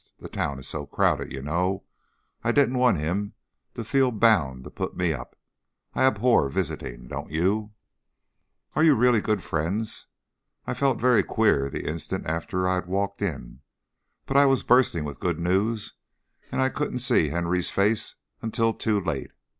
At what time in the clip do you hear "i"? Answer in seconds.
2.43-2.51, 5.93-6.05, 10.65-10.73, 12.67-12.73, 14.37-14.47, 16.63-16.69